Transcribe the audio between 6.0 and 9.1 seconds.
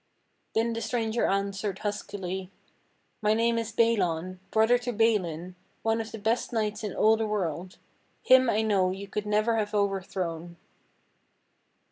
of the best knights in all the world. Him I know you